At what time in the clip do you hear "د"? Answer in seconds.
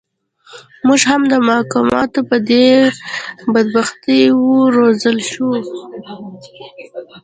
1.31-1.33